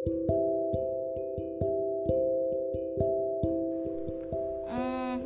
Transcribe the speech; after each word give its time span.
Hmm, 0.00 0.16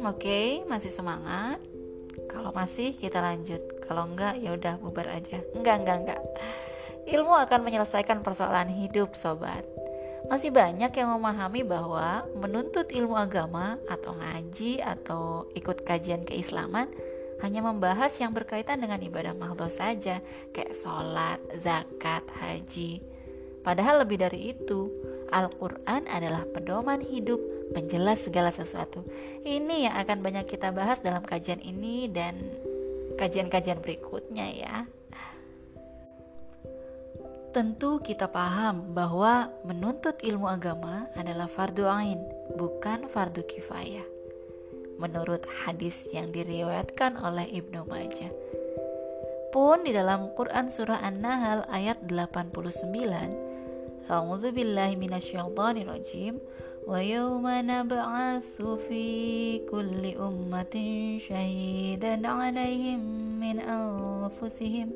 oke, 0.02 0.18
okay, 0.18 0.66
masih 0.66 0.90
semangat. 0.90 1.62
Kalau 2.26 2.50
masih 2.50 2.90
kita 2.98 3.22
lanjut. 3.22 3.62
Kalau 3.86 4.10
enggak 4.10 4.34
ya 4.42 4.50
udah 4.58 4.74
bubar 4.82 5.14
aja. 5.14 5.38
Enggak, 5.54 5.86
enggak, 5.86 5.98
enggak. 6.02 6.20
Ilmu 7.06 7.38
akan 7.46 7.60
menyelesaikan 7.62 8.26
persoalan 8.26 8.66
hidup, 8.74 9.14
sobat. 9.14 9.62
Masih 10.26 10.50
banyak 10.50 10.90
yang 10.90 11.14
memahami 11.14 11.62
bahwa 11.62 12.26
menuntut 12.34 12.90
ilmu 12.90 13.14
agama 13.14 13.78
atau 13.86 14.18
ngaji 14.18 14.82
atau 14.82 15.46
ikut 15.54 15.86
kajian 15.86 16.26
keislaman 16.26 16.90
hanya 17.46 17.62
membahas 17.62 18.10
yang 18.18 18.34
berkaitan 18.34 18.82
dengan 18.82 18.98
ibadah 18.98 19.38
mahdoh 19.38 19.70
saja, 19.70 20.18
kayak 20.50 20.74
sholat, 20.74 21.38
zakat, 21.62 22.26
haji. 22.42 23.13
Padahal 23.64 24.04
lebih 24.04 24.20
dari 24.20 24.52
itu, 24.52 24.92
Al-Quran 25.32 26.04
adalah 26.06 26.44
pedoman 26.52 27.00
hidup, 27.00 27.40
penjelas 27.72 28.28
segala 28.28 28.52
sesuatu. 28.52 29.02
Ini 29.42 29.88
yang 29.90 29.94
akan 30.04 30.20
banyak 30.20 30.46
kita 30.46 30.70
bahas 30.70 31.00
dalam 31.00 31.24
kajian 31.24 31.64
ini 31.64 32.06
dan 32.12 32.36
kajian-kajian 33.16 33.80
berikutnya 33.80 34.46
ya. 34.52 34.74
Tentu 37.54 38.02
kita 38.02 38.28
paham 38.28 38.92
bahwa 38.92 39.46
menuntut 39.62 40.18
ilmu 40.20 40.50
agama 40.50 41.06
adalah 41.14 41.46
fardu 41.46 41.86
ain, 41.86 42.20
bukan 42.58 43.06
fardu 43.06 43.46
kifayah. 43.46 44.04
Menurut 44.98 45.46
hadis 45.62 46.10
yang 46.10 46.30
diriwayatkan 46.34 47.14
oleh 47.18 47.46
Ibnu 47.46 47.86
Majah. 47.86 48.30
Pun 49.54 49.86
di 49.86 49.94
dalam 49.94 50.34
Quran 50.34 50.66
surah 50.66 50.98
An-Nahl 51.06 51.62
ayat 51.70 52.02
89 52.10 53.53
أعوذ 54.10 54.52
بالله 54.52 54.96
من 54.96 55.14
الشيطان 55.14 55.76
الرجيم. 55.76 56.38
ويوم 56.86 57.46
نبعث 57.48 58.62
في 58.62 59.58
كل 59.72 60.04
أمة 60.20 60.76
شهيدا 61.18 62.28
عليهم 62.28 63.00
من 63.40 63.60
أنفسهم 63.60 64.88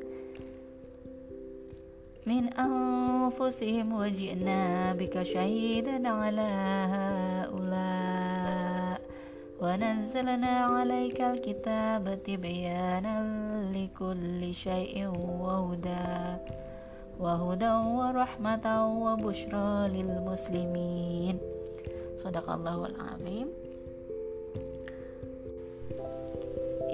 من 2.25 2.53
أنفسهم 2.53 3.93
وجئنا 3.93 4.93
بك 4.93 5.23
شهيدا 5.23 6.09
على 6.09 6.49
هؤلاء. 6.93 9.01
ونزلنا 9.61 10.59
عليك 10.59 11.21
الكتاب 11.21 12.19
تبيانا 12.27 13.17
لكل 13.73 14.53
شيء 14.53 15.07
وهدى. 15.41 16.37
وهدى 17.20 17.74
ورحمة 17.94 18.66
وبشرى 19.06 19.70
للمسلمين 19.94 21.36
صدق 22.18 22.46
الله 22.50 22.78
العظيم 22.90 23.48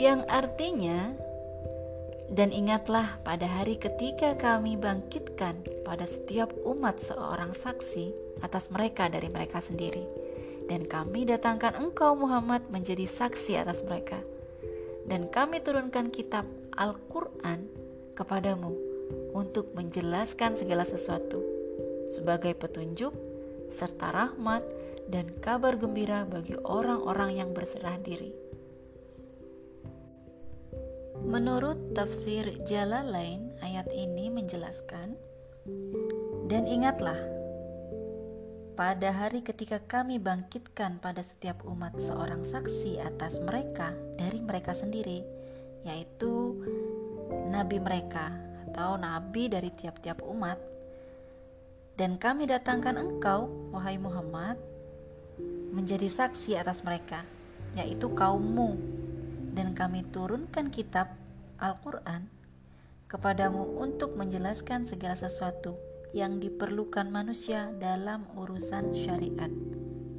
yang 0.00 0.24
artinya 0.32 1.12
dan 2.30 2.54
ingatlah 2.54 3.20
pada 3.26 3.44
hari 3.44 3.76
ketika 3.76 4.38
kami 4.38 4.78
bangkitkan 4.78 5.60
pada 5.84 6.06
setiap 6.06 6.48
umat 6.62 7.02
seorang 7.02 7.52
saksi 7.52 8.38
atas 8.40 8.72
mereka 8.72 9.10
dari 9.12 9.28
mereka 9.28 9.60
sendiri 9.60 10.06
dan 10.70 10.86
kami 10.86 11.26
datangkan 11.26 11.76
engkau 11.76 12.14
Muhammad 12.14 12.64
menjadi 12.70 13.04
saksi 13.04 13.60
atas 13.60 13.82
mereka 13.84 14.22
dan 15.04 15.26
kami 15.28 15.58
turunkan 15.60 16.08
kitab 16.14 16.46
Al-Quran 16.78 17.66
kepadamu 18.14 18.72
untuk 19.35 19.75
menjelaskan 19.75 20.55
segala 20.55 20.87
sesuatu 20.87 21.43
sebagai 22.09 22.53
petunjuk 22.55 23.11
serta 23.73 24.13
rahmat 24.13 24.63
dan 25.11 25.29
kabar 25.41 25.77
gembira 25.77 26.25
bagi 26.25 26.57
orang-orang 26.65 27.43
yang 27.43 27.49
berserah 27.53 27.97
diri. 28.01 28.33
Menurut 31.25 31.97
tafsir 31.97 32.45
Jalalain, 32.69 33.57
ayat 33.65 33.89
ini 33.89 34.29
menjelaskan, 34.29 35.17
"Dan 36.45 36.69
ingatlah, 36.69 37.17
pada 38.75 39.09
hari 39.09 39.41
ketika 39.41 39.81
kami 39.87 40.19
bangkitkan 40.21 40.99
pada 40.99 41.23
setiap 41.23 41.63
umat 41.65 41.95
seorang 41.95 42.43
saksi 42.43 43.01
atas 43.01 43.41
mereka 43.41 43.95
dari 44.19 44.43
mereka 44.43 44.75
sendiri, 44.75 45.23
yaitu 45.87 46.59
nabi 47.49 47.79
mereka 47.79 48.35
atau 48.75 48.99
nabi 48.99 49.47
dari 49.47 49.71
tiap-tiap 49.71 50.19
umat. 50.27 50.59
Dan 51.95 52.19
kami 52.19 52.43
datangkan 52.43 52.99
engkau, 52.99 53.47
wahai 53.71 53.95
Muhammad, 53.95 54.59
menjadi 55.71 56.11
saksi 56.11 56.59
atas 56.59 56.83
mereka, 56.83 57.23
yaitu 57.79 58.11
kaummu. 58.11 58.75
Dan 59.55 59.71
kami 59.71 60.03
turunkan 60.11 60.67
kitab 60.67 61.07
Al-Quran 61.55 62.27
kepadamu 63.07 63.79
untuk 63.79 64.19
menjelaskan 64.19 64.83
segala 64.83 65.15
sesuatu 65.15 65.79
yang 66.11 66.43
diperlukan 66.43 67.07
manusia 67.07 67.71
dalam 67.79 68.27
urusan 68.35 68.91
syariat 68.91 69.51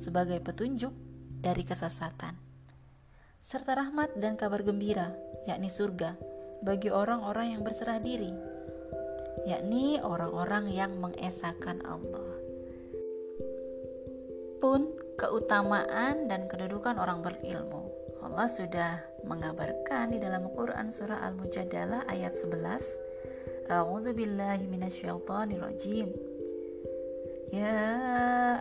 sebagai 0.00 0.40
petunjuk 0.40 0.96
dari 1.44 1.60
kesesatan 1.60 2.40
serta 3.44 3.76
rahmat 3.76 4.16
dan 4.16 4.40
kabar 4.40 4.64
gembira 4.64 5.12
yakni 5.44 5.68
surga 5.68 6.16
bagi 6.64 6.88
orang-orang 6.92 7.56
yang 7.56 7.62
berserah 7.64 8.00
diri, 8.00 8.32
yakni 9.44 10.00
orang-orang 10.00 10.72
yang 10.72 10.96
mengesahkan 10.96 11.80
Allah. 11.84 12.30
Pun 14.56 14.96
keutamaan 15.20 16.28
dan 16.28 16.48
kedudukan 16.48 16.96
orang 16.96 17.20
berilmu. 17.24 17.88
Allah 18.24 18.48
sudah 18.50 19.00
mengabarkan 19.24 20.12
di 20.12 20.18
dalam 20.18 20.50
Quran 20.52 20.90
surah 20.90 21.22
Al-Mujadalah 21.24 22.04
ayat 22.10 22.34
11. 22.34 23.70
A'udzu 23.70 24.12
billahi 24.14 24.66
rajim. 25.58 26.08
Ya 27.54 27.78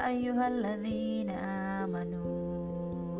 ayyuhalladzina 0.06 1.34
amanu 1.84 3.20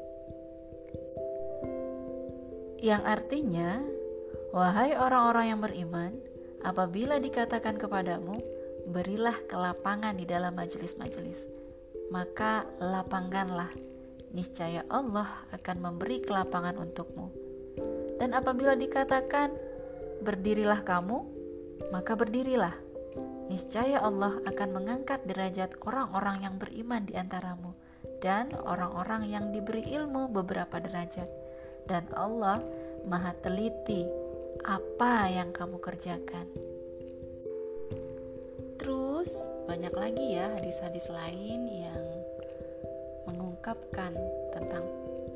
Yang 2.81 3.05
artinya, 3.05 3.77
"Wahai 4.49 4.97
orang-orang 4.97 5.53
yang 5.53 5.61
beriman, 5.61 6.11
apabila 6.65 7.21
dikatakan 7.21 7.77
kepadamu, 7.77 8.33
berilah 8.89 9.37
kelapangan 9.45 10.17
di 10.17 10.25
dalam 10.25 10.57
majelis-majelis, 10.57 11.45
maka 12.09 12.65
lapangkanlah, 12.81 13.69
niscaya 14.33 14.81
Allah 14.89 15.29
akan 15.53 15.77
memberi 15.77 16.25
kelapangan 16.25 16.81
untukmu. 16.81 17.29
Dan 18.17 18.33
apabila 18.33 18.73
dikatakan, 18.73 19.53
berdirilah 20.25 20.81
kamu, 20.81 21.21
maka 21.93 22.17
berdirilah, 22.17 22.73
niscaya 23.45 24.01
Allah 24.01 24.41
akan 24.49 24.69
mengangkat 24.73 25.21
derajat 25.29 25.77
orang-orang 25.85 26.49
yang 26.49 26.55
beriman 26.57 27.05
di 27.05 27.13
antaramu." 27.13 27.77
dan 28.21 28.53
orang-orang 28.53 29.25
yang 29.25 29.49
diberi 29.49 29.81
ilmu 29.81 30.29
beberapa 30.29 30.77
derajat 30.77 31.40
dan 31.89 32.05
Allah 32.13 32.61
Maha 33.05 33.33
Teliti 33.41 34.05
apa 34.61 35.25
yang 35.29 35.49
kamu 35.49 35.81
kerjakan. 35.81 36.45
Terus 38.77 39.29
banyak 39.69 39.93
lagi 39.93 40.25
ya 40.37 40.53
hadis-hadis 40.57 41.09
lain 41.09 41.69
yang 41.69 42.05
mengungkapkan 43.29 44.13
tentang 44.53 44.85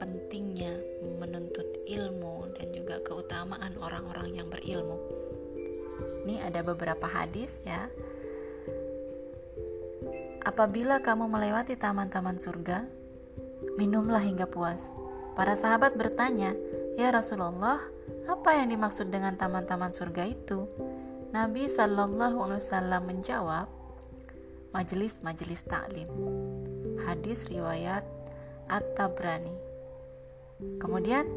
pentingnya 0.01 0.73
menuntut 1.21 1.65
ilmu 1.85 2.49
dan 2.57 2.73
juga 2.73 3.01
keutamaan 3.05 3.77
orang-orang 3.77 4.41
yang 4.41 4.47
berilmu. 4.49 4.97
Ini 6.25 6.41
ada 6.41 6.65
beberapa 6.65 7.05
hadis 7.05 7.61
ya. 7.61 7.85
Apabila 10.45 11.01
kamu 11.01 11.25
melewati 11.25 11.73
taman-taman 11.77 12.37
surga, 12.37 12.85
minumlah 13.77 14.21
hingga 14.21 14.45
puas 14.45 15.04
Para 15.35 15.53
sahabat 15.59 15.99
bertanya, 15.99 16.55
"Ya 16.95 17.11
Rasulullah, 17.11 17.83
apa 18.25 18.55
yang 18.55 18.71
dimaksud 18.71 19.11
dengan 19.11 19.35
taman-taman 19.35 19.91
surga 19.91 20.23
itu?" 20.31 20.65
Nabi 21.35 21.67
Shallallahu 21.67 22.39
Alaihi 22.39 22.63
Wasallam 22.63 23.01
menjawab, 23.11 23.67
majelis-majelis 24.71 25.67
taklim. 25.67 26.07
Hadis 27.03 27.47
riwayat 27.51 28.07
At-Tabrani. 28.71 29.51
Kemudian, 30.79 31.27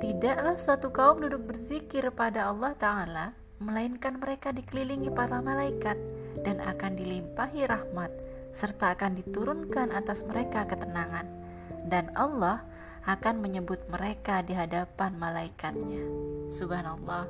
tidaklah 0.00 0.56
suatu 0.56 0.88
kaum 0.88 1.20
duduk 1.20 1.44
berzikir 1.44 2.08
pada 2.16 2.48
Allah 2.48 2.72
Ta'ala, 2.80 3.26
melainkan 3.60 4.16
mereka 4.16 4.56
dikelilingi 4.56 5.12
para 5.12 5.44
malaikat 5.44 6.00
dan 6.40 6.60
akan 6.64 6.96
dilimpahi 6.96 7.68
rahmat, 7.68 8.08
serta 8.56 8.96
akan 8.96 9.20
diturunkan 9.20 9.92
atas 9.92 10.24
mereka 10.24 10.64
ketenangan. 10.64 11.43
Dan 11.84 12.08
Allah 12.16 12.64
akan 13.04 13.44
menyebut 13.44 13.84
mereka 13.92 14.40
di 14.40 14.56
hadapan 14.56 15.12
malaikatnya. 15.20 16.00
Subhanallah. 16.48 17.28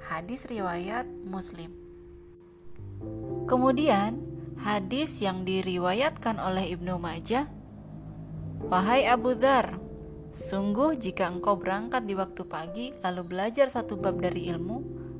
Hadis 0.00 0.48
riwayat 0.48 1.04
Muslim. 1.28 1.76
Kemudian, 3.44 4.16
hadis 4.60 5.20
yang 5.20 5.44
diriwayatkan 5.44 6.40
oleh 6.40 6.72
Ibnu 6.72 6.96
Majah, 6.96 7.44
"Wahai 8.64 9.04
Abu 9.04 9.36
Dhar, 9.36 9.76
sungguh 10.32 10.96
jika 10.96 11.28
engkau 11.28 11.60
berangkat 11.60 12.08
di 12.08 12.16
waktu 12.16 12.42
pagi 12.48 12.86
lalu 13.04 13.22
belajar 13.28 13.68
satu 13.68 14.00
bab 14.00 14.20
dari 14.24 14.48
ilmu, 14.48 14.78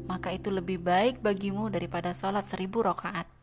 maka 0.09 0.33
itu 0.33 0.49
lebih 0.49 0.81
baik 0.81 1.21
bagimu 1.21 1.69
daripada 1.69 2.17
sholat 2.17 2.49
seribu 2.49 2.81
rakaat." 2.81 3.40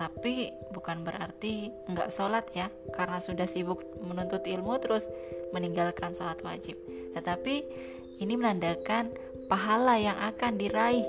Tapi 0.00 0.48
bukan 0.72 1.04
berarti 1.04 1.68
enggak 1.92 2.08
sholat 2.08 2.48
ya, 2.56 2.72
karena 2.96 3.20
sudah 3.20 3.44
sibuk 3.44 3.84
menuntut 4.00 4.48
ilmu 4.48 4.80
terus 4.80 5.04
meninggalkan 5.52 6.16
sholat 6.16 6.40
wajib. 6.40 6.80
Tetapi 7.12 7.54
ini 8.24 8.34
menandakan 8.40 9.12
pahala 9.52 10.00
yang 10.00 10.16
akan 10.16 10.56
diraih 10.56 11.04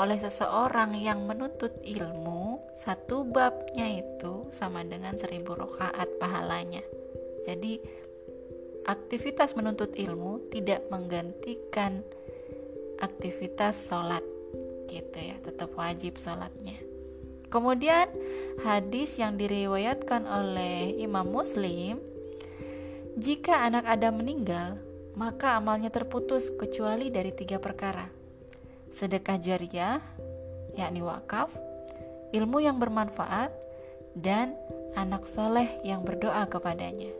oleh 0.00 0.16
seseorang 0.16 0.96
yang 0.96 1.28
menuntut 1.28 1.76
ilmu 1.84 2.60
satu 2.72 3.26
babnya 3.26 4.00
itu 4.00 4.46
sama 4.54 4.86
dengan 4.86 5.18
seribu 5.18 5.58
rokaat 5.58 6.06
pahalanya 6.22 6.80
jadi 7.44 7.82
aktivitas 8.86 9.58
menuntut 9.58 9.92
ilmu 9.98 10.48
tidak 10.54 10.86
menggantikan 10.88 12.06
aktivitas 13.02 13.90
sholat 13.90 14.22
gitu 14.86 15.18
ya 15.18 15.36
tetap 15.42 15.74
wajib 15.74 16.16
sholatnya 16.16 16.78
kemudian 17.50 18.08
hadis 18.64 19.18
yang 19.20 19.36
diriwayatkan 19.36 20.24
oleh 20.24 20.96
Imam 20.96 21.28
Muslim 21.28 21.98
jika 23.18 23.66
anak 23.66 23.84
Adam 23.84 24.22
meninggal 24.22 24.78
maka 25.18 25.58
amalnya 25.58 25.90
terputus 25.90 26.48
kecuali 26.54 27.10
dari 27.10 27.34
tiga 27.34 27.58
perkara 27.58 28.20
sedekah 28.90 29.38
jariah, 29.38 30.02
yakni 30.74 31.02
wakaf, 31.02 31.50
ilmu 32.34 32.62
yang 32.62 32.82
bermanfaat, 32.82 33.54
dan 34.18 34.54
anak 34.98 35.26
soleh 35.30 35.80
yang 35.86 36.02
berdoa 36.02 36.46
kepadanya. 36.50 37.19